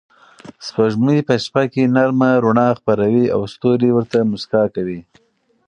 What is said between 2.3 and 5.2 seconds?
رڼا خپروي او ستوري ورته موسکا کوي.